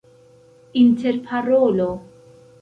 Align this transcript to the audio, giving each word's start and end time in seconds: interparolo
interparolo 0.83 1.89